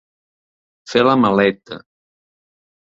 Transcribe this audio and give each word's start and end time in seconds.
Fer 0.93 1.03
la 1.07 1.15
maleta. 1.27 1.81